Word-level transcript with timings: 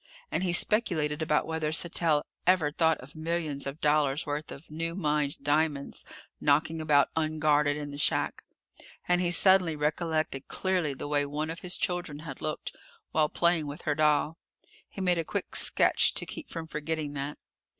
And 0.31 0.41
he 0.41 0.51
speculated 0.51 1.21
about 1.21 1.45
whether 1.45 1.71
Sattell 1.71 2.23
ever 2.47 2.71
thought 2.71 2.97
of 3.01 3.15
millions 3.15 3.67
of 3.67 3.79
dollars' 3.81 4.25
worth 4.25 4.51
of 4.51 4.71
new 4.71 4.95
mined 4.95 5.37
diamonds 5.43 6.05
knocking 6.39 6.81
about 6.81 7.11
unguarded 7.15 7.77
in 7.77 7.91
the 7.91 7.99
shack, 7.99 8.41
and 9.07 9.21
he 9.21 9.29
suddenly 9.29 9.75
recollected 9.75 10.47
clearly 10.47 10.95
the 10.95 11.07
way 11.07 11.23
one 11.23 11.51
of 11.51 11.59
his 11.59 11.77
children 11.77 12.17
had 12.21 12.41
looked 12.41 12.75
while 13.11 13.29
playing 13.29 13.67
with 13.67 13.83
her 13.83 13.93
doll. 13.93 14.39
He 14.89 15.01
made 15.01 15.19
a 15.19 15.23
quick 15.23 15.55
sketch 15.55 16.15
to 16.15 16.25
keep 16.25 16.49
from 16.49 16.65
forgetting 16.65 17.13
that. 17.13 17.37